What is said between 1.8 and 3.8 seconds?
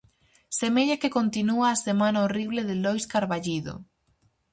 "semana horrible" de Lois Carballido.